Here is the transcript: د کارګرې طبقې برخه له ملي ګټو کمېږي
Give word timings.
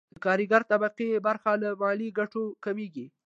د 0.15 0.17
کارګرې 0.25 0.67
طبقې 0.71 1.09
برخه 1.27 1.51
له 1.63 1.69
ملي 1.81 2.09
ګټو 2.19 2.43
کمېږي 2.65 3.05